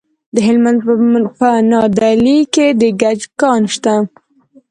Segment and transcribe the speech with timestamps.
[0.35, 0.79] د هلمند
[1.39, 3.95] په نادعلي کې د ګچ کان شته.